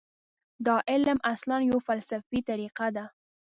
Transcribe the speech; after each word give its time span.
دا 0.65 0.75
علم 0.91 1.17
اصلاً 1.33 1.57
یوه 1.69 1.79
فلسفي 1.87 2.39
طریقه 2.49 2.87
ده. 2.95 3.05